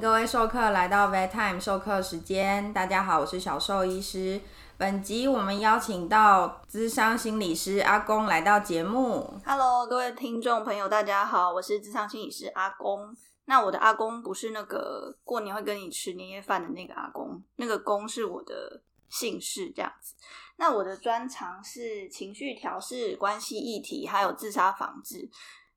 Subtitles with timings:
[0.00, 2.72] 各位授课来到 Vet Time 授课时间。
[2.72, 4.40] 大家好，我是小兽医师。
[4.76, 9.40] 本集我们邀请到资商心理师阿公来到节目。
[9.46, 13.16] Hello，各位听众朋友，大家好，我是资商心理师阿公。
[13.44, 20.14] 那我的阿公不是那个过年会跟你吃年夜饭的那个阿公，那个公是我的姓氏这样子。
[20.56, 25.30] 那我的专长是情绪调试、关系议题，还有自杀防治。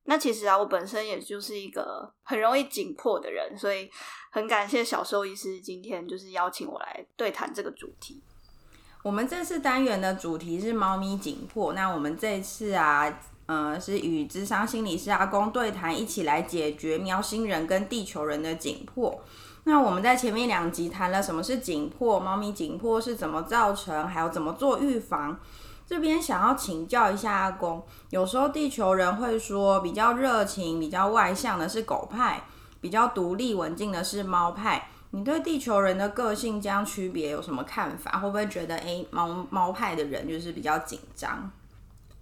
[0.09, 3.89] 那其实啊，我本身也就是一个很容易紧迫的人，所以
[4.31, 8.21] 很感谢小兽医师今天就是邀请我来对谈这个主题。
[9.03, 11.73] 我们这次单元的主题是猫咪紧迫。
[11.73, 19.21] 那我们这次啊，呃，是与智商心理师阿公对谈，一起来解决喵星人跟地球人的紧迫。
[19.65, 25.37] 那我们在前面两集谈了什么是紧迫，猫咪紧迫是怎么造成，还有怎么做预防。
[25.87, 32.43] 这边想要请教一下阿公，有时候地球人会说比较热情、比较外向的是狗派，
[32.81, 34.89] 比较独立稳静的是猫派。
[35.11, 38.19] 你对地球人的个性这样区别有什么看法？
[38.19, 41.49] 会不会觉得哎，猫猫派的人就是比较紧张？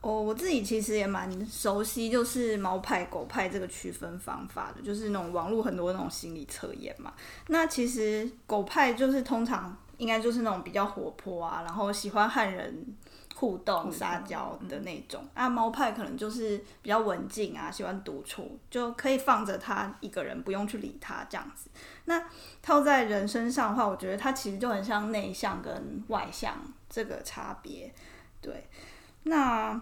[0.02, 7.12] 哦，我自己其实也蛮熟悉，就是猫派、狗派这个区分方法的，就是那种网络很多那种心理测验嘛。
[7.48, 12.96] 那其实狗派就是通常应该就是那种比较活泼啊，然后喜欢和人。
[13.46, 21.70] 互动撒娇的那种啊，猫派可能就是比较文静啊，喜欢独处，就可以放着它一个人，不用去理它这样子。
[22.06, 22.24] 那
[22.64, 26.58] 套在人身上的话，我觉得它其实就很像内向跟外向
[26.90, 27.94] 这个差别。
[28.42, 28.68] 对，
[29.22, 29.80] 那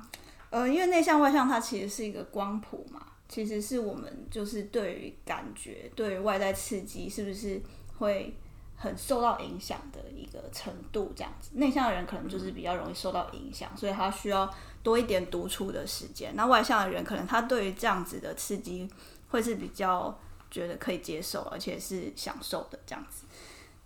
[0.49, 7.61] 呃，因为内向外向它其实是一个光谱嘛，其实是我们就是对于感觉，对于外在刺激是不是
[7.99, 8.35] 会。
[8.83, 14.53] 很受到影响的一个程度，这样子，内向的人可能就是比较容易受到影响，所以他需要
[14.83, 16.35] 多一点独处的时间。
[16.35, 18.89] 那外向的人可能他对于这样子的刺激
[19.29, 20.19] 会是比较
[20.51, 23.23] 觉得可以接受，而且是享受的这样子。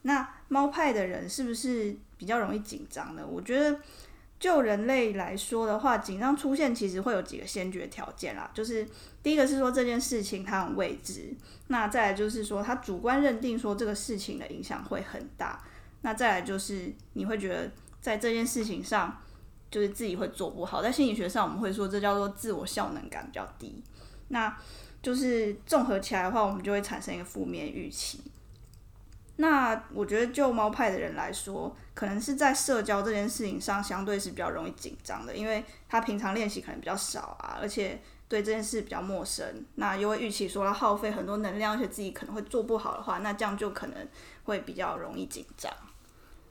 [0.02, 3.24] 那猫派的人是不是比较容易紧张呢？
[3.26, 3.80] 我觉得。
[4.40, 8.88] 就人类来说的话，紧张出现其实会有几个先决条件啦，就是
[9.24, 11.34] 第一个是说这件事情它很未知，
[11.68, 15.64] 那再来就是说他主观认定说这个事情的影响会很大，
[16.02, 19.20] 那再来就是你会觉得在这件事情上
[19.72, 23.84] 就是自己会做不好，在心理学上我们会说这叫做自我效能感比较低，
[24.28, 24.56] 那
[25.02, 28.22] 就是综合起来的话，我们就会产生一个负面预期。
[29.38, 44.08] 那我觉得，就猫派的人来说，可能是在社交这件事情上，相对是比较容易紧张的，因为他平常练习可能比较少啊，而且对这件事比较陌生，那又会预期说要耗费很多能量，而且自己可能会做不好的话，那这样就可能
[44.46, 45.72] 会比较容易紧张。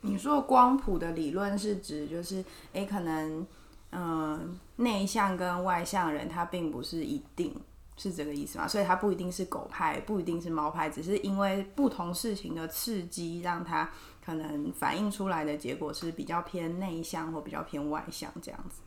[0.02, 3.44] 你说光谱的理论是指，就是诶，可能
[3.90, 7.52] 嗯，内向跟外向人他并不是一定。
[7.96, 8.68] 是这个意思吗？
[8.68, 13.90] 所以它不一定是狗派，不一定是猫派，只是因为不同事情的刺激，让它
[14.24, 18.80] 可能反映出来的结果是比较偏内向或比较偏外向这样子。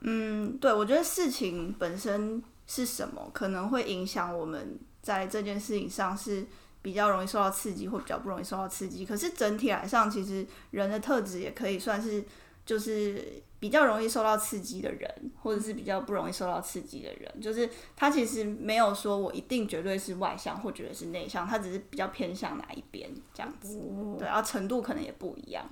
[0.00, 6.46] 嗯，对，我觉得事情本身是什么，可能会影响我们在这件事情上是
[6.80, 9.04] 比较容易受到刺激，或比较不容易受到刺激。
[9.04, 12.24] 可是整体来上，其实人的特质也可以算是
[12.66, 13.42] 就是。
[13.58, 15.10] 比较容易受到刺激的人，
[15.42, 23.80] 或者是比较不容易受到刺激的人，就是他其实没有说我一定绝对是外向或绝对是内向，他只是比较偏向哪一边这样子。
[24.18, 25.66] 对，然后程度可能也不一样。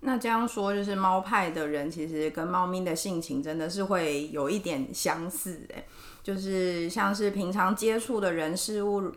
[0.00, 5.84] 那这样说，就是猫派的人其实跟猫咪的性情真的是会有一点相似诶，
[6.22, 9.12] 就是像是平常接触的人事物。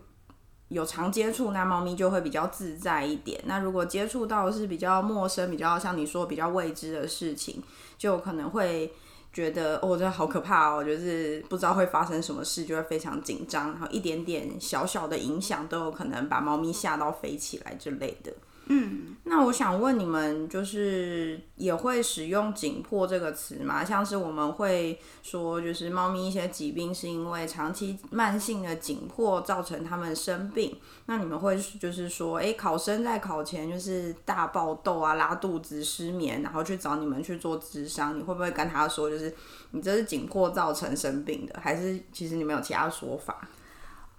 [0.70, 3.42] 有常接触，那猫咪就会比较自在一点。
[3.46, 7.64] 那如果接触到是比较陌生、比较像你说比较未知的事情，
[7.98, 8.92] 就可能会
[9.32, 18.34] 觉得哦，这好可怕哦，就是不知道会发生什么事，就会非常紧张，然后一点点小小的影响都有可能把猫咪吓到飞起来之类的。
[18.70, 23.84] 嗯，那我想问你们，就是也会使用“紧迫”这个词吗？
[23.84, 30.78] 像是我们会说，就是猫咪一些疾病是因为长期慢性的紧迫造成它们生病。
[31.06, 39.34] 那你们会就是说，诶，考生在考前就是大爆痘啊、拉肚子、失眠，然后去找你们去做智商，你会不会跟他说，就是
[39.72, 43.48] 你这是紧迫造成生病的，还是其实你们有其他说法？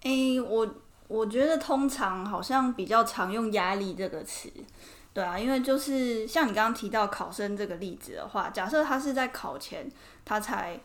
[0.01, 0.67] 诶，我。
[1.09, 4.49] 我觉得通常好像比较常用“压力”这个词，
[5.11, 9.91] 对啊，因为就是像你刚刚提到考生这个例子的话，假设他是在考前
[10.23, 10.79] 他才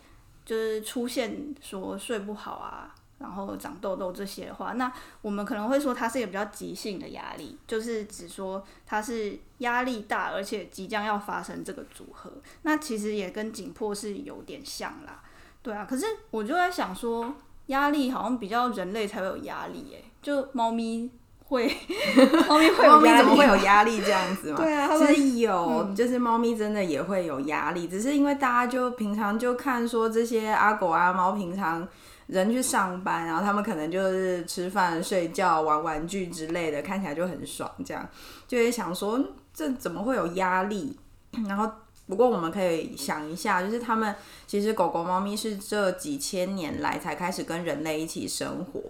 [0.47, 4.91] 就是出现说睡不好啊，然后长痘痘这些的话，那
[5.21, 12.32] 我们可能会说他是一个比较急性的压力，就是指说他是压力大，而且即将要发生这个组合，
[12.62, 15.23] 那其实也跟紧迫是有点像啦，
[15.62, 17.35] 对啊，可是我就在想说，
[17.66, 20.05] 压力好像比较人类才会有压力诶。
[20.22, 21.11] 就猫咪
[21.46, 21.66] 会
[22.49, 24.56] 猫咪会猫咪有怎么会有压力这样子嘛？
[24.62, 31.87] 对啊它们其实有，就是猫咪真的也会有压力，只是因为大家就平常就看说这些阿狗阿猫平常
[32.26, 38.08] 人去上班，然后他们可能就是吃饭、睡觉、玩玩具之类的，看起来就很爽，这样
[38.49, 40.99] 就会想说嗯这怎么会有压力？
[41.46, 41.70] 然后
[42.06, 44.15] 不过我们可以想一下，就是他们
[44.47, 48.81] 其实狗狗、猫咪是这几千年来才开始跟人类一起生活。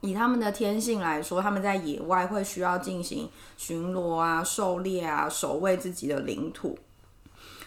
[0.00, 6.76] 以他们的天性来说，他们在野外会需要进行巡逻啊、狩猎啊、守卫自己的领土。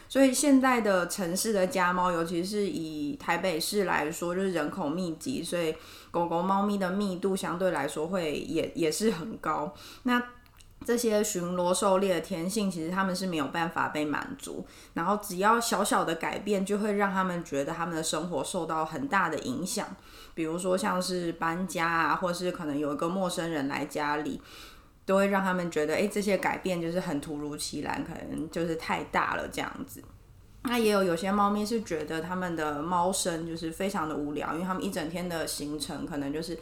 [0.09, 5.73] 所以现在的城市的家猫，尤其是以台北市来说，就是人口密集，所以
[6.11, 9.73] 狗狗、猫咪的密度相对来说会也也是很高。
[10.03, 10.21] 那
[10.85, 14.65] 这些巡逻狩猎的天性，其实他们是没有办法被满足。
[14.93, 19.87] 然后只要小小的改变，就会让他们觉得他们的生活受到很大的影响。
[20.35, 24.39] 比如说像是搬家啊，或是可能有一个陌生人来家里，
[25.05, 30.03] 都会让他们觉得，哎、这些改变就是很突如其来，可能就是太大了这样子。
[30.67, 36.57] 那也有有些猫咪是觉得他们的猫生就是非常的无聊，因为他们一整天的行程可能就是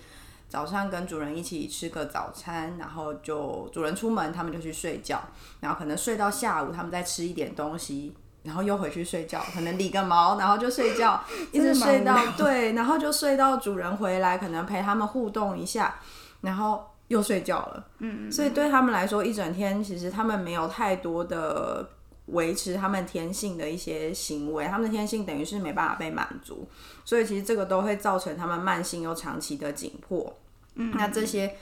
[0.53, 5.19] 早上跟主人一起吃个早餐，然后就主人出门，他们就去睡觉，
[5.61, 11.19] 然后可能睡到下午，他们再吃一点东西，然后又回去睡觉，可能理个毛，然后就睡觉，
[11.51, 15.95] 一直睡到对，然后就睡到主人回来，可能陪他们互动一下，
[16.41, 17.88] 然后又睡觉了。
[17.97, 21.89] 嗯，所以对他们来说，一整天其实他们没有太多的
[22.27, 26.69] 维持他们天性的一些行为，他们的天性等于是没办法被满足，
[27.03, 30.31] 所以其实这个都会造成他们慢性又长期的紧迫。
[30.75, 31.55] 嗯，那这些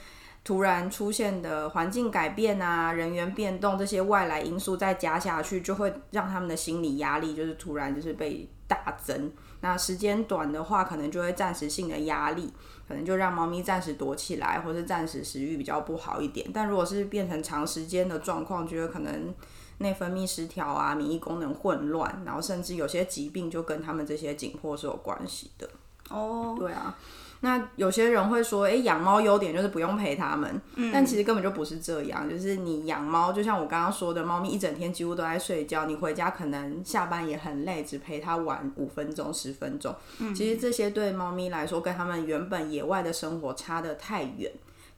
[0.43, 9.31] 突然出现的环境改变啊、人员变动这些外来因素再加下去，就会让他们的心理压力就是突然就是被大增。
[9.59, 12.51] 那时间短的话，可能就会暂时性的压力，
[12.87, 16.49] 可能就让猫咪暂时躲起来，或是暂时食欲比较不好一点。
[16.51, 19.31] 但如果是变成长时间的状况，觉得可能
[19.77, 25.69] 内分泌失调啊、免疫功能混乱，然后甚至有些疾病就跟他们这些紧迫是有关系的。
[26.09, 26.97] 哦，对啊，
[27.41, 30.61] 那有些人会说，诶，养猫优点就是不用陪它们，
[30.93, 32.29] 但其实根本就不是这样。
[32.29, 39.95] 就是你养猫，就像我刚刚说的，猫咪一整天几乎都在睡觉，你回家可能下班也很累，只陪它玩五分钟、十分钟。
[40.35, 44.51] 其实这些对猫咪来说，跟它们原本野外的生活差得太远。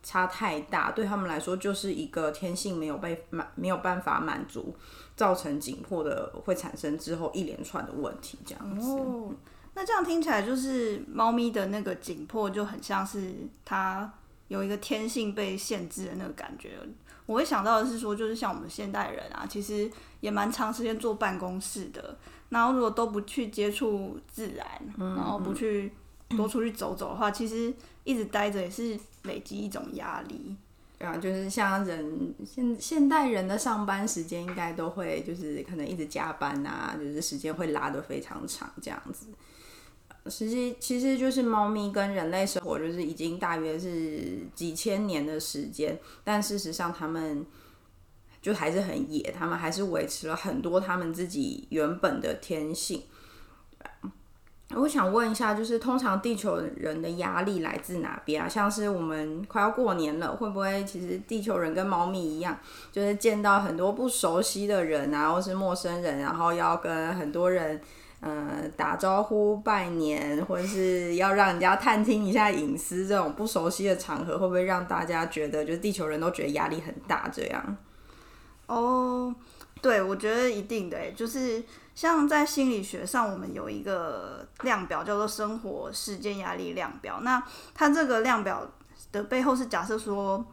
[0.05, 4.75] 差太大，对他们来说就是一个天性没有被满没有办法满足，
[5.15, 8.85] 造成紧迫的，会产生之后一连串的问题，这样子。
[8.85, 9.31] 哦，
[9.75, 13.33] 那这样听起来就是猫咪的那个紧迫就很像是
[13.65, 14.11] 它
[14.47, 16.77] 有一个天性被限制的那个感觉。
[17.25, 19.89] 我会想到的是说，就是像我们现代人啊，其实
[20.19, 22.17] 也蛮长时间坐办公室的，
[22.49, 24.67] 然后如果都不去接触自然，
[24.97, 25.91] 然后不去
[26.29, 27.73] 多出去走走的话，其实
[28.03, 30.55] 一直待着也是累积一种压力。
[30.99, 39.27] 对啊，就是像人现现代人的上班时间，应该都会就是可能一直加班啊，就是时间会拉得非常长这样子。
[40.27, 47.45] 实际其实就是猫咪跟人类生活，就是已经大约是几千年的时间，但事实上它们
[48.41, 53.03] 就还是很野，它们还是维持了很多它们自己原本的天性。
[54.75, 58.49] 我想问一下，就是通常地球人的压力来自哪边啊？
[58.49, 62.57] 像是我们快要过年了，会不会其实地球人跟猫咪一样，
[62.91, 67.79] 就是见到很多不熟悉的人啊，或是陌生人，然后要跟很多人
[68.23, 77.29] 呃打招呼、拜年，或者是要让人家探听一下隐私，这种不熟悉的场合，会不会让大家觉得就是地球人都觉得压力很大？
[77.33, 77.77] 这样？
[78.67, 79.35] 哦，
[79.81, 81.61] 对，我觉得一定的，就是
[81.93, 87.19] 像在心理学上，我们有一个量表叫做生活事件压力量表。
[87.23, 87.43] 那
[87.75, 88.65] 它这个量表
[89.11, 90.43] 的背后是假设说，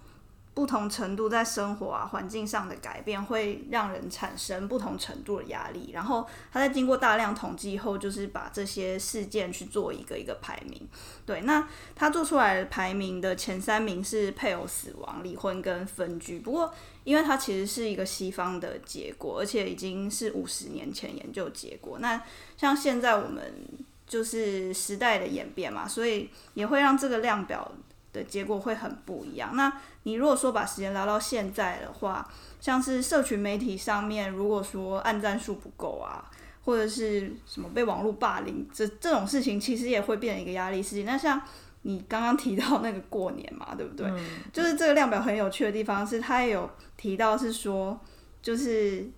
[0.60, 10.86] 不同程度在生活啊环境上的改变会让人产生不同程度的压力，然后他在经过大量统计以后，就是把这些事件去做一个一个排名。
[11.24, 16.40] 对，那他做出来的排名的前三名是配偶死亡、离婚跟分居。
[16.40, 16.74] 不过，
[17.04, 21.98] 因为它其实是一个西方的结果，而且已经是五十年前研究结果。
[22.00, 22.22] 那
[22.58, 23.64] 像现在我们
[24.06, 27.72] 就是时代的演变嘛，所以也会让这个量表
[28.12, 29.54] 的结果会很不一样。
[29.54, 32.28] 那你如果说把时间拉到现在的话，
[32.60, 36.30] 像是社群媒体上面，如果说按赞数不够啊，
[36.64, 41.04] 或者是什么被网络霸凌，这这种事情其实也会变成一个压力事情。
[41.06, 41.40] 那像
[41.82, 44.10] 你刚刚提到那个过年嘛，对不对？
[44.52, 47.98] 就是这个量表很有趣的地方是，它也有提到是说，
[48.42, 49.08] 就是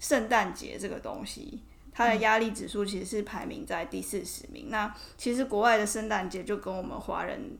[0.00, 1.60] 圣诞节这个东西，
[1.92, 4.66] 它的压力指数其实是排名在第四十名。
[4.70, 7.56] 那其实国外的圣诞节就跟我们华人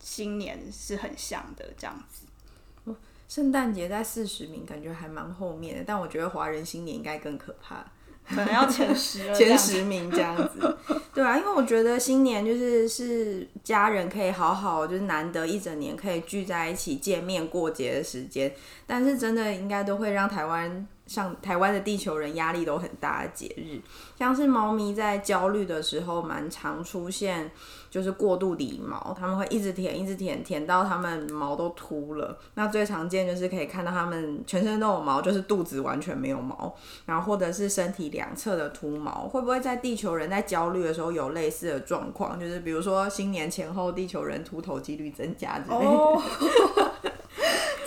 [0.00, 2.94] 新年是很像的这样子。
[3.28, 7.84] 圣诞节在四十名，感觉还蛮后面的，但我觉得华人新年应该更可怕。
[8.28, 10.78] 可能要前十， 前十名这样子，
[11.14, 18.52] 对啊，因为我觉得新年就是是家人可以好好，就是难得一整年可以聚在一起见面过节的时间，
[18.84, 20.86] 但是真的应该都会让台湾。
[21.06, 23.80] 像台湾的地球人压力都很大的节日，
[24.18, 27.50] 像是猫咪在焦虑的时候，蛮常出现
[27.90, 32.36] 就是过度理毛，他们会一直舔，一直舔，舔到它们毛都秃了。
[32.54, 36.74] 那最常见就是可以看到它们全身都有毛，就是肚子完全没有毛，
[37.06, 39.28] 然后或者是身体两侧的秃毛。
[39.28, 42.38] 会不会在地球人在焦虑的时候有类似的状况？
[42.38, 46.85] 就是比如说新年前后，地球人秃头几率增加之类的。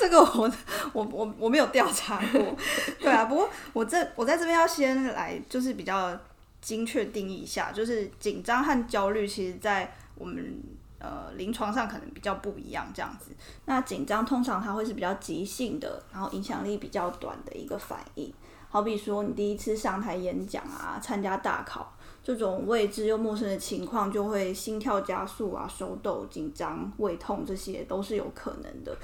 [0.10, 0.52] 这个我
[0.94, 2.56] 我我我没有调查过，
[3.00, 6.18] 对啊，不过我这我在这边要先来就是比较
[6.60, 10.60] 精确定义一下，就是紧张和焦虑，其实在我们
[10.98, 13.32] 呃临床上可能比较不一样这样子。
[13.66, 18.34] 那紧张通常它会是比较急性的，然后影响力比较短的一个反应，
[18.70, 28.98] 好比说你第一次上台演讲啊，参加大考这种未知又陌生的情况，就会心跳加速啊，手抖、紧张、胃痛，这些都是有可能的。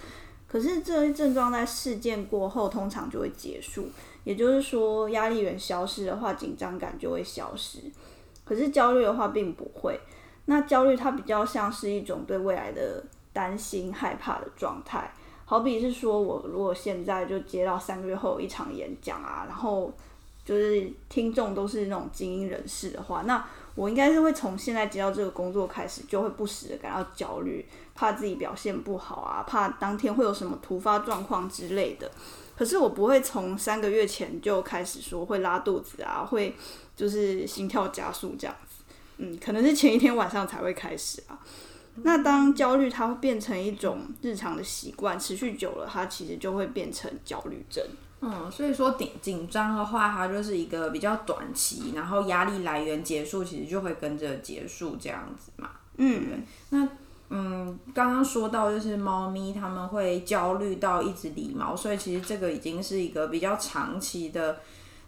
[0.56, 3.90] 可是这些症状在事件过后通常就会结束，
[4.24, 7.80] 也就是说压力源消失的话，紧张感就会消失。
[8.46, 10.00] 可是焦虑的话并不会。
[10.46, 15.12] 那焦虑它比较像是一种对未来的担心、害怕的状态。
[15.44, 19.92] 好比是说我如果现在就接到三个月后有一场演讲啊，然后
[20.46, 23.46] 就是听众都是那种精英人士的话，那
[23.76, 27.66] 我应该是会从现在接到这个工作开始，就会不时的感到焦虑。
[27.94, 32.12] 怕自己表现不好啊，怕当天会有什么突发状况之类的。
[32.58, 36.54] 可是我不会从三个月前就开始说会拉肚子啊，会
[36.94, 38.84] 就是心跳加速这样子。
[39.18, 41.40] 嗯，可能是前一天晚上才会开始啊。
[42.04, 47.82] 那当焦虑它会变成一种日常的习惯，持续久了，它其实就会变成焦虑症。
[48.22, 55.70] 嗯，所以说紧紧张的话，它就是一个比较短期，然后压力来源结束，其实就会跟着结束这样子嘛。
[55.98, 56.88] 嗯，那。
[57.30, 64.60] 嗯，刚刚说到就是猫咪，它们会焦虑到一直理毛，所以其实这个已经是一个比较长期的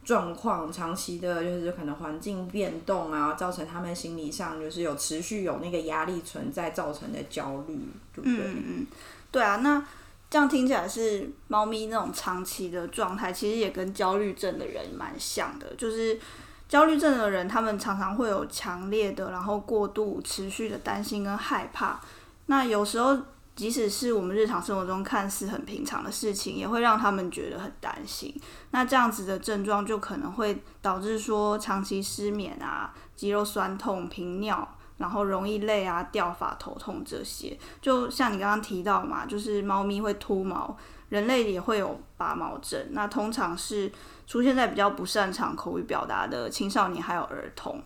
[0.03, 7.77] 状况，长期的就是可能环境变动啊，造成它们心理上就是有持续有那个压力存在造成的焦虑，
[8.11, 8.47] 对不对？
[8.47, 8.87] 嗯嗯，
[9.31, 9.85] 对啊，那
[10.29, 16.19] 这样听起来是猫咪那种长期的状态，其实也跟焦虑症的人蛮像的，就是
[16.67, 21.99] 焦虑症的人，他们常常会有强烈的，然后过度持续的担心跟害怕。
[22.47, 23.17] 那有时候，
[23.55, 28.33] 即使是我们日常生活中看似很平常的事情，也会让他们觉得很担心。
[28.71, 37.57] 那这样子的症状就可能会导致说长期失眠啊、肌肉酸痛、频尿，然后容易累啊、掉发、头痛这些。
[37.81, 40.77] 就像你刚刚提到嘛，就是猫咪会秃毛，
[41.09, 42.87] 人类也会有拔毛症。
[42.91, 43.91] 那通常是
[44.25, 47.81] 出现在比较不擅长口语表达的青少年还有儿童。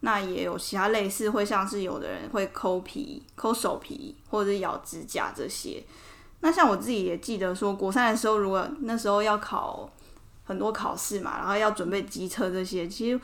[0.00, 5.82] 那也有其他类似，会像是有的人会抠皮、抠手皮，或者是咬指甲这些。
[6.40, 9.90] 那像我自己也记得说，国三的时候，如果那时候要考
[10.44, 13.18] 很多考试嘛，然后要准备机车这些，其实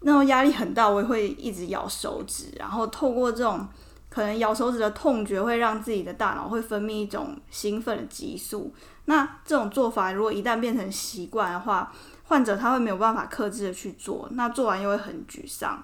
[0.00, 3.66] 那种压力很大，我也会一直咬手指，然后透过这种
[4.08, 8.72] 可能咬手指的痛觉，会让自己的大脑会分泌一种兴奋的激素。
[9.06, 11.92] 那这种做法如果一旦变成习惯的话，
[12.24, 15.80] 患者他会没有办法克制的去做，那做完又会很沮丧，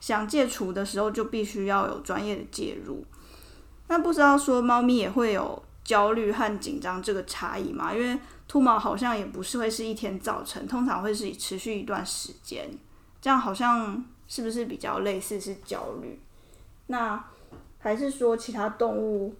[0.00, 3.04] 想戒除的时候就必须要有专业的介入。
[3.88, 7.94] 那不知道说猫咪也会有焦虑和紧张这个差异吗？
[7.94, 12.68] 因为秃毛好像也不是会是一天造成，通常会是持续一段时间，
[13.26, 16.16] 这样好像是不是比较类似是焦虑？
[16.86, 17.20] 那
[17.80, 19.34] 还是说其他动物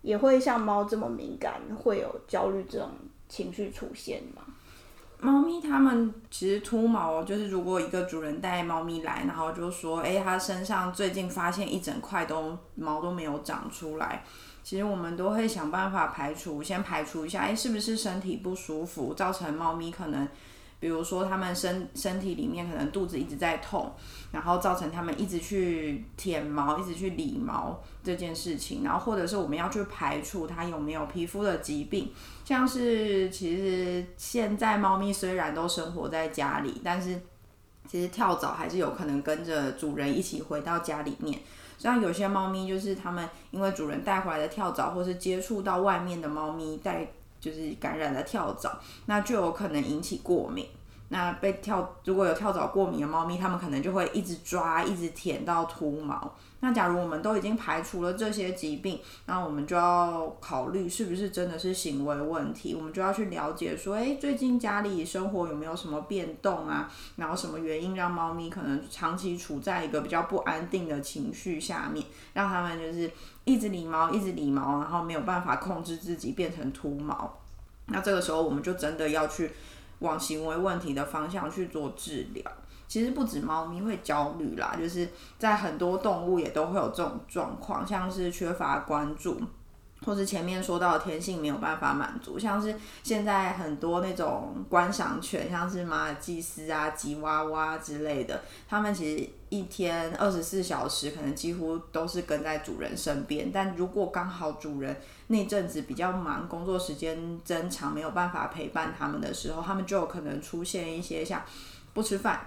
[0.00, 2.88] 也会像猫这么敏感，会有焦虑这种
[3.28, 4.40] 情绪出现吗？
[5.20, 14.24] 猫咪它们其实秃毛，就是如果一个主人带猫咪来，然后就说，哎，它身上最近发现一整块都毛都没有长出来，
[14.62, 20.26] 其实我们都会想办法排除，先排除一下，哎，是不是身体不舒服，造成猫咪可能。
[20.78, 23.90] 比如说，他们身身体里面可能肚子一直在痛，
[24.30, 32.12] 然后造成他们一直去舔毛、一直去理毛这件事情，然后或者是我们要去排除它有没有皮肤的疾病，
[32.44, 37.18] 像是其实现在猫咪虽然都生活在家里，但是
[37.88, 41.40] 其实跳蚤还是有可能跟着主人一起回到家里面。
[41.78, 47.06] 像有些猫咪就是它们因为主人带回来的跳蚤，或是接触到外面的猫咪带。
[47.46, 50.66] 就是感染了跳蚤，那就有可能引起过敏。
[51.08, 56.34] 那被跳如果有跳蚤过敏的猫咪，它们可能就会一直抓、一直舔到秃毛。
[56.60, 62.74] 那假如我们都已经排除了这些疾病，那我们就要考虑是不是真的是行为问题。
[62.74, 66.90] 我们就要去了解说，诶，最近家里生活有没有什么变动啊？
[67.14, 73.08] 然后什么原因让猫咪可能长期处在一个比较不安定的情绪下面，让它们就是
[73.44, 77.38] 一直理毛、一直理毛，然后没有办法控制自己变成秃毛。
[77.88, 79.52] 那这个时候我们就真的要去。
[80.00, 82.44] 往行为问题的方向去做治疗，
[82.86, 89.40] 其实不止猫咪会焦虑啦，就是在很多动物也都会有这种状况，像是缺乏关注，
[90.06, 104.96] 或是前面说到的天性没有办法满足，像是现在很多那种观赏犬，像是马尔济斯啊、吉娃娃之类的，它们其实一天二十四小时可能几乎都是跟在主人身边，但如果刚好主人
[105.26, 111.42] 那阵子比较忙，工作时间增长，没有办法陪伴他们的时候，他们就有可能出现一些像
[111.92, 112.46] 不吃饭，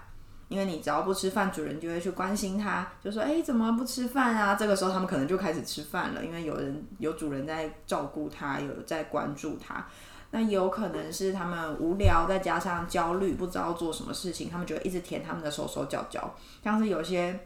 [0.50, 9.88] 因为你只要不吃饭，主人就会去关心他，就说：“哎，怎么不吃饭啊？”这个时候他们可能就开始吃饭了，因为有人有主人在照顾他，有在关注他。
[10.32, 17.40] 那有可能是他们无聊，再加上焦虑，不知道做什么事情，他们就会一直舔他们的手手脚脚，像是有些。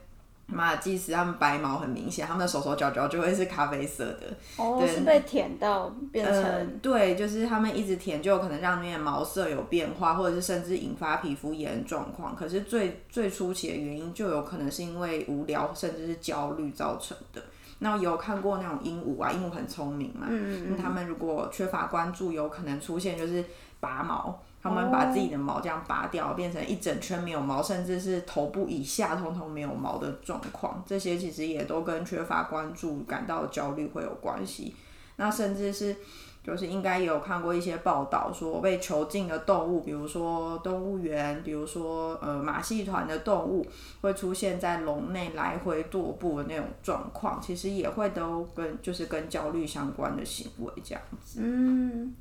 [0.46, 4.28] 马尔济斯，它们白毛很明显，它们的手手脚脚就会是咖啡色的。
[4.58, 6.80] 哦，是被舔到变成？
[6.80, 12.36] 对，就是它们一直舔，就有可能让那边毛色有变化，或者是甚至引发皮肤炎状况。
[12.36, 17.42] 可是最最初期的原因，就有可能是因为无聊，甚至是焦虑造成的。
[17.80, 23.44] 那有看过那种鹦鹉啊，鹦鹉很聪明嘛，嗯嗯，它们如果缺乏关注，有可能出现就是
[23.80, 24.42] 拔毛。
[24.64, 34.74] 他们把自己的毛这样拔掉，变成一整圈没有毛，甚至是头部以下通通没有毛的状况，这些其实也都跟缺乏关注、感到焦虑会有关系。
[35.18, 35.94] 那甚至是，
[36.42, 43.68] 就是应该也有看过一些报道，说被囚禁的动物，比如说动物园，比如说呃马戏团的动物，
[44.00, 51.42] 会出现在笼内来回踱步的那种状况，其实也会都跟就是跟焦虑相关的行为这样子。
[51.44, 52.16] 嗯，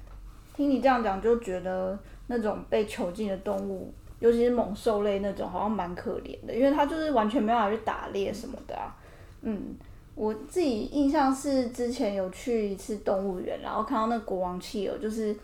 [0.56, 1.96] 听你这样讲，就觉得。
[2.34, 8.96] 那种被囚禁的动物，尤其是猛兽类那种，好像蛮可怜的，因为它就是完全没办法去打猎什么的啊。
[9.42, 9.76] 嗯，
[10.14, 15.36] 我自己印象是之前有去一次动物园，然后看到那国王企鹅，就是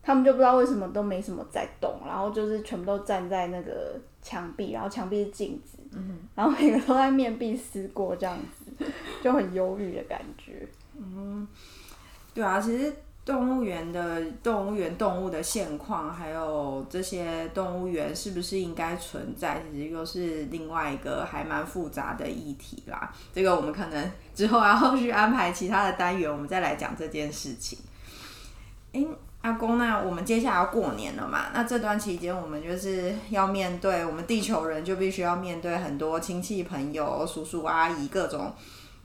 [0.00, 5.78] 他们就不知道为什么都没什么在动，然后就是全部都站在那个墙壁，然后墙壁是镜子，
[6.36, 8.86] 然后每个都在面壁思过这样子，
[9.20, 10.64] 就很忧郁的感觉。
[10.96, 11.48] 嗯，
[12.32, 12.94] 对啊，其实。
[13.28, 23.12] 动物园的动物园动物的现况，还有这些动物园是不是应该存在，其实又是另外一个还蛮复杂的议题啦。
[23.34, 27.78] 这个我们可能之后要后续安排其他的单元，我们再来讲这件事情。
[28.92, 29.06] 诶，
[29.42, 31.50] 阿公，那我们接下来要过年了嘛？
[31.52, 38.50] 那这段期间我们就是要面对我们地球人，就必须要面对很多亲戚朋友、叔叔阿姨各种。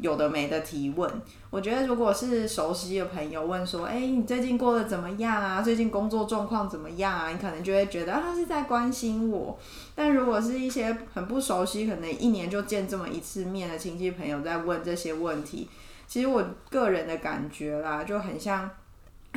[0.04, 1.10] 有的没的提问，
[1.50, 5.62] 我觉得如果是熟悉的朋友问说，哎，你最近过得怎么样啊？
[5.62, 7.30] 最近工作状况怎么样啊？
[7.30, 9.58] 你可能就会觉得他是在关心我。
[9.96, 15.70] 但如果是一些很不熟悉，可能一年就见这么一次面的亲戚朋友在问这些问题，
[16.06, 18.70] 其实我个人的感觉啦，就很像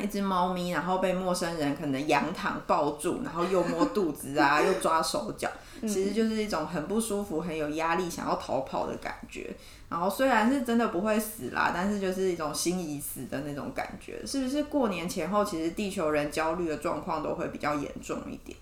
[0.01, 5.49] 一只猫咪，然后被陌生人可能仰躺抱住，然后又摸肚子啊， 又抓手脚，
[5.81, 9.49] 其实就是一种很不舒服、很有压力、想要逃跑的感觉。
[9.89, 14.63] 然后虽然是真的不会死啦，但是就是一种心已死的那种感觉，是不是？
[14.65, 18.57] 过年前后，其实地球人焦虑的状况都会比较严重一点。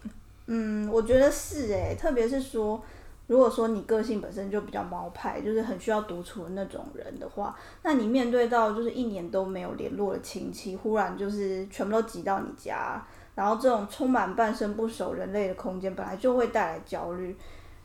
[0.48, 2.80] 嗯，我觉得是诶，特别是说，
[3.28, 17.36] 如果说你个性本身就比较猫派，就是很需要独处的那种人的话，那你面对到就是一年都没有联络的亲戚，忽然就是全部都挤到你家，然后这种充满半生不熟人类的空间，本来就会带来焦虑。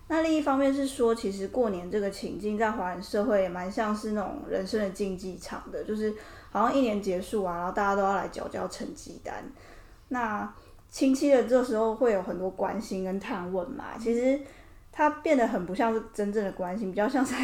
[0.09, 6.13] 那另一方面是说，其实过年这个情境在华人社会也蛮像是那种人生的竞技场的，就是
[6.51, 9.43] 好像一年结束啊，然后大家都要来缴交成绩单。
[10.09, 10.53] 那
[10.89, 14.41] 亲戚的这时候会有很多关心跟探问嘛，其实
[14.93, 17.37] 它变得很不像是真正的关心，比较像在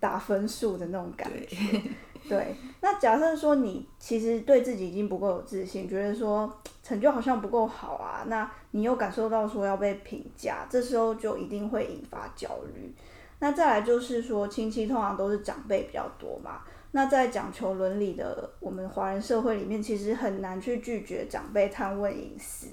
[0.00, 1.80] 打分数的那种感觉。
[2.28, 12.94] 对，那假设说你其实对自己已经不够有自信，觉得说成就好像不够好啊，那你又感受到说要被评价，这时候就一定会引发焦虑。
[13.38, 22.66] 那再来就是说，亲戚通常都是长辈比较多嘛，那在讲求伦理的我们华人社会里面，其实很难去拒绝长辈探问隐私。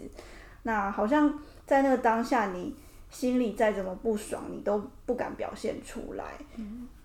[0.64, 2.76] 那好像在那个当下，你
[3.16, 6.38] 心里再怎么不爽，你都不敢表现出来。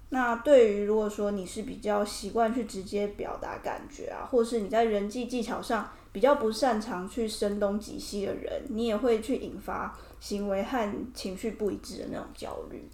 [0.09, 12.88] 那对于如果说你是比较习惯去直接表达感觉啊，或是你在人际技巧上比较不擅长去声东击西的人，你也会去引发行为和情绪不一致的那种焦虑。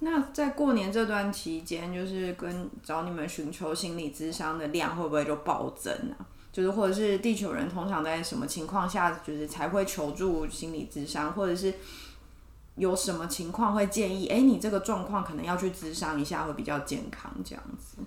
[0.00, 6.26] 那在过年这段期间，就是跟找你们寻求心理咨商的量会不会就暴增啊？
[6.52, 11.72] 就是或者是地球人通常在什么情况下，就是才会求助心理咨商，或者是？
[12.76, 14.26] 有什么情况会建议？
[14.28, 17.98] 哎，你这个状况可能要去咨商一下，会比较健康这样子。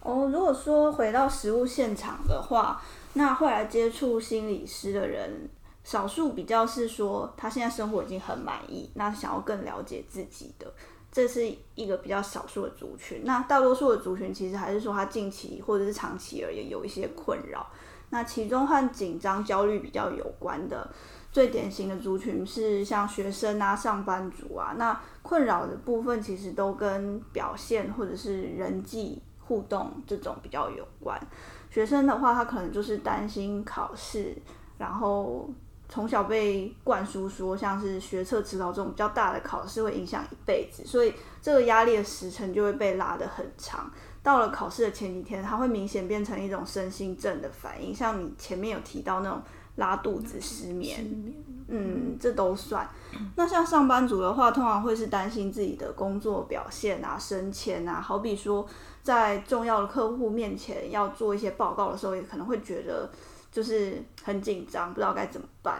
[0.00, 2.80] 哦，如果说回到实物现场的话，
[3.14, 5.48] 那会来接触心理师的人，
[5.82, 10.72] 少数比较是说他现在生活已经很满意，那想要更了解自己的，
[11.10, 13.22] 这是一个比较少数的族群。
[13.24, 17.66] 那大多数的族群其实还是说他近期或者是长期而言有一些困扰，
[18.10, 20.88] 那其中和紧张、焦虑比较有关的。
[21.36, 31.20] 最典型的族群是像学生啊、上班族啊，那困扰的部分其实都跟表现或者是人际互动这种比较有关。
[31.68, 34.34] 学生的话，他可能就是担心考试，
[34.78, 35.50] 然后
[35.90, 43.92] 从小被灌输说，像是学测、职考这种比较大的考试会影响一辈子，所以这个压力的时程就会被拉得很长。
[44.22, 49.42] 到了考试的前几天，他会明显变成一种身心症的反应，像你前面有提到那种。
[49.76, 51.34] 拉肚子、失眠，
[51.68, 52.88] 嗯，这都算。
[53.34, 58.00] 那像上班族的话，通常会是担心自己的工作表现啊、升迁啊。
[58.00, 58.66] 好比说，
[59.02, 63.10] 在重要的客户面前要做一些报告的时候，也可能会觉得
[63.52, 65.78] 就是很紧张，不知道该怎么办。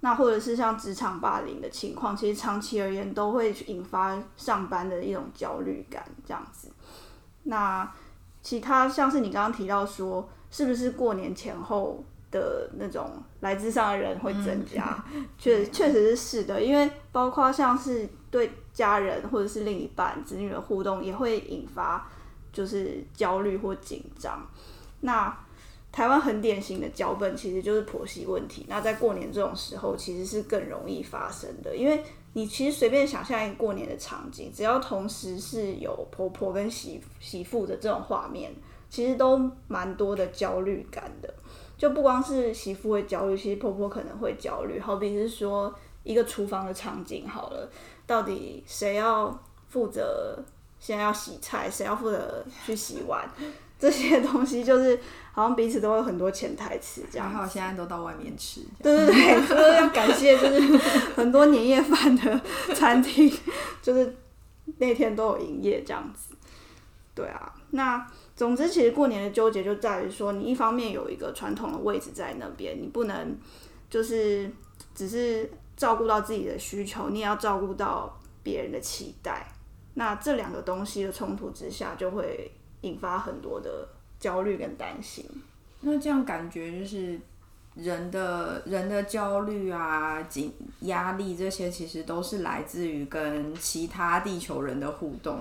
[0.00, 6.70] 那或者是像职场霸凌的情况，其实长期而言都会引发上班的一种焦虑感，这样子。
[7.44, 7.90] 那
[8.42, 12.04] 其他像是你刚刚提到说，是不是过年前后？
[12.30, 13.10] 的那种
[13.40, 15.04] 来自上的人会增加，
[15.38, 22.08] 确确实是是的，因为包括像是对家人或者是另一半子女的互动，也会引发
[22.52, 24.46] 就是焦虑或紧张。
[25.00, 25.36] 那
[25.92, 28.66] 台湾很典型的脚本其实就是婆媳问题。
[28.68, 32.02] 那在过年这种时候，其实是更容易发生的，因为
[32.34, 38.52] 你其实随便想象一个过年的场景，只要同时是有婆婆跟媳媳妇的这种画面，
[38.90, 41.32] 其实都蛮多的焦虑感的。
[41.78, 44.80] 就不光是媳妇会焦虑，其实婆婆可能会焦虑。
[44.80, 47.68] 好比是说一个厨房的场景好了，
[48.06, 50.38] 到底谁要负责？
[50.80, 53.28] 现在要洗菜，谁要负责去洗碗？
[53.78, 54.98] 这些东西就是
[55.32, 57.28] 好像彼此都有很多潜台词这样。
[57.28, 58.62] 还好现在都到外面吃。
[58.82, 60.76] 对对对，就是要感谢就是
[61.14, 62.40] 很多年夜饭的
[62.74, 63.30] 餐厅，
[63.82, 64.16] 就是
[64.78, 66.34] 那天都有营业这样子。
[67.14, 68.06] 对啊，那。
[68.36, 73.34] 总之，其实过年的纠结就在于说，你一方面有一个传统的位置在那边，你不能
[73.88, 74.50] 就是
[74.94, 79.48] 只是照顾到自己的需求，你也要照顾到别人的期待。
[79.94, 82.50] 那这两个东西的冲突之下，就会
[82.82, 83.88] 引发很多的
[84.20, 85.24] 焦虑跟担心。
[85.80, 87.18] 那这样感觉就是
[87.74, 95.38] 人的人的焦虑啊、紧压力这些，其实都是来自于跟其他地球人的互动。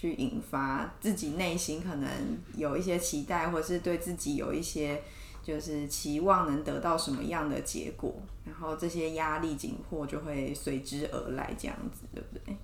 [0.00, 2.08] 去引发自己内心可能
[2.56, 5.02] 有一些期待，或者是对自己有一些
[5.42, 8.14] 就是期望能得到什么样的结果，
[8.46, 12.56] 然后这些压力紧迫就会随之而来，这样子对不对？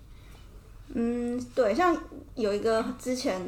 [0.94, 1.94] 嗯，对，像
[2.37, 3.38] 有一个之前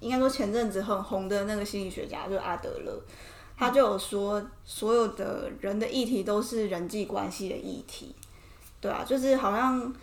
[0.00, 2.98] 应该说前阵子很红的那个心理学家，就是阿德勒，
[3.54, 8.14] 他就有说，所有的人的议题都是人际关系的议题，
[8.80, 9.94] 对啊，就是好像。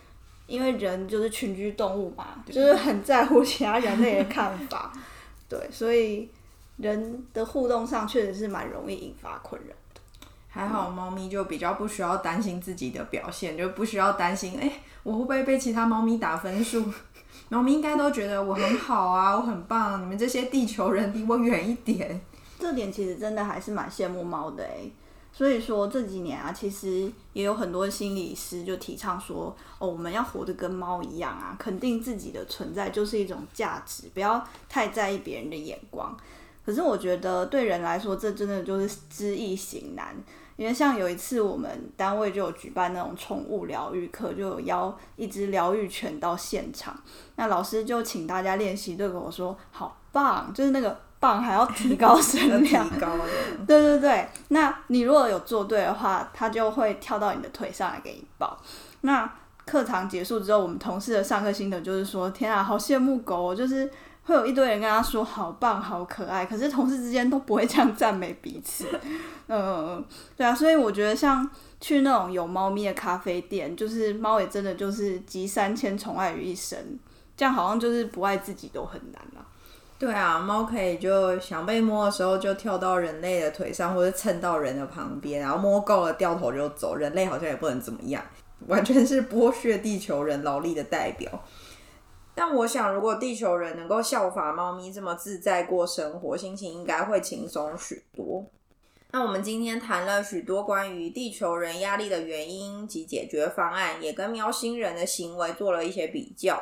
[0.48, 4.92] 因为人就是群居动物嘛，就是很在乎其他人类的看法，
[5.48, 6.30] 对，所以
[6.78, 10.02] 人的互动上确实是蛮容易引发困扰的。
[10.50, 16.86] 还好猫咪就比较不需要担心自己的表现，就不需要担心，哎，我会不会被其他猫咪打分数？
[17.50, 22.22] 猫咪应该都觉得我很好啊，我很棒，你们这些地球人离我远一点。
[22.60, 24.90] 这点其实真的还是蛮羡慕猫的哎。
[25.36, 36.16] 所以说这几年啊，其实也有很多心理师就提倡说，哦，我们要活得跟猫一样啊，肯定自己的存在就是一种价值，不要太在意别人的眼光。
[36.64, 40.16] 可是我觉得对人来说，这真的就是知易行难。
[40.56, 46.96] 因为像有一次我们单位就有举办那种宠物疗愈课，就有邀一只疗愈犬到现场，
[47.38, 50.96] 那老师就请大家练习，对我说，好棒，就是那个。
[51.24, 52.86] 棒还要提高声量，
[53.66, 54.28] 对对对。
[54.50, 58.60] 那你如果有做对的话，它就会跳到你的腿上来给你抱。
[59.02, 59.32] 那
[59.66, 63.90] 课堂结束之后，我们同事的上课心得就是说：天啊，好羡慕狗，就是
[64.24, 66.46] 会有一堆人跟他说好棒、好可爱。
[66.46, 68.86] 可是同事之间都不会这样赞美彼此。
[69.48, 70.04] 嗯，
[70.36, 70.54] 对啊。
[70.54, 77.00] 所以我觉得像去那种有猫咪的咖啡店，就是猫也真的就是集三千宠爱于一身。
[77.36, 79.33] 这样好像就是不爱自己都很难啊。
[80.00, 86.96] 对啊，猫可以就想被摸的时候就跳到人类的腿上，或者蹭到人的旁边，然后摸够了掉头就走。
[86.96, 88.22] 人类好像也不能怎么样，
[88.68, 91.32] 完全是剥削地球人劳力的代表。
[92.36, 98.46] 但我想，如果地球人能够效法猫咪这么自在过生活，心情应该会轻松许多。
[99.12, 106.62] 那我们今天谈了许多关于地球人压力的原因及解决方案，也跟喵星人的行为做了一些比较。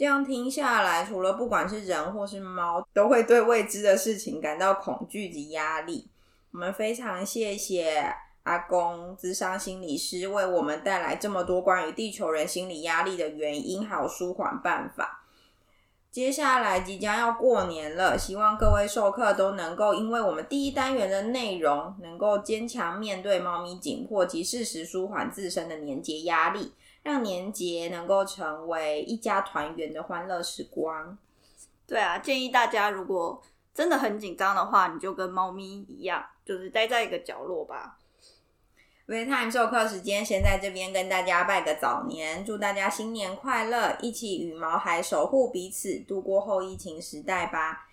[0.00, 6.08] 这样听下来，除了不管是人或是猫，都会对未知的事情感到恐惧及压力。
[6.52, 8.10] 我们非常谢谢
[8.44, 15.22] 阿公智商心理师为我们带来这么多关于地球人心理压力的原因，还有舒缓办法。
[16.10, 31.16] 接下来即将要过年了，希望各位授课都能够因为我们第一单元的内容，能够坚强面对猫咪紧迫及适时舒缓自身的年节压力，让年节能够成为一家团圆的欢乐时光。
[31.86, 33.42] 对啊，建议大家如果
[33.74, 37.96] 真的很紧张的话，你就跟猫咪一样，就是待在一个角落吧。
[39.06, 47.88] Time 授课时间，先在这边跟大家拜个早年，祝大家新年快乐，一起与毛孩守护彼此，度过后疫情时代吧。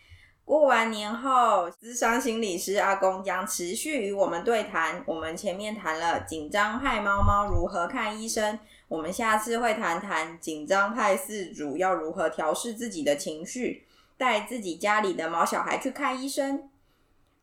[0.46, 5.04] 过完年后，资商心理师阿公将持续与我们对谈。
[5.08, 13.86] 我们前面谈了紧张派猫猫如何看医生，我们下次会谈谈紧张派四主要如何调试自己的情绪，
[14.18, 16.70] 带自己家里的毛小孩去看医生。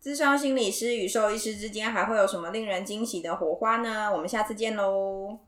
[0.00, 4.10] 智商心理师与兽医师之间还会有什么令人惊喜的火花呢？
[4.12, 5.38] 我们下次见喽！